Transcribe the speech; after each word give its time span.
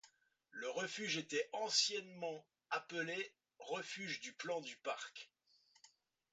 Le 0.49 0.67
refuge 0.71 1.17
était 1.17 1.47
anciennement 1.53 2.43
appelée 2.71 3.31
refuge 3.59 4.19
du 4.19 4.33
plan 4.33 4.59
du 4.59 4.75
Parc. 4.77 5.29